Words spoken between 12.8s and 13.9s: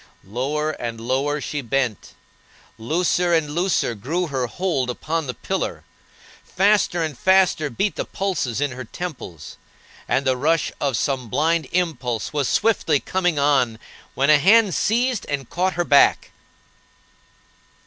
coming on,